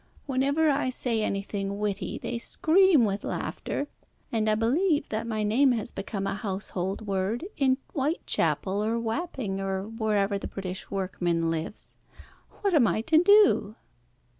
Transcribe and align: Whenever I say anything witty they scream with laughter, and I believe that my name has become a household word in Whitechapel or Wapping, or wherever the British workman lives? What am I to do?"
Whenever 0.25 0.67
I 0.71 0.89
say 0.89 1.21
anything 1.21 1.77
witty 1.77 2.17
they 2.17 2.39
scream 2.39 3.05
with 3.05 3.23
laughter, 3.23 3.87
and 4.31 4.49
I 4.49 4.55
believe 4.55 5.09
that 5.09 5.27
my 5.27 5.43
name 5.43 5.73
has 5.73 5.91
become 5.91 6.25
a 6.25 6.33
household 6.33 7.05
word 7.05 7.45
in 7.55 7.77
Whitechapel 7.93 8.83
or 8.83 8.97
Wapping, 8.97 9.59
or 9.61 9.83
wherever 9.87 10.39
the 10.39 10.47
British 10.47 10.89
workman 10.89 11.51
lives? 11.51 11.97
What 12.61 12.73
am 12.73 12.87
I 12.87 13.01
to 13.01 13.21
do?" 13.21 13.75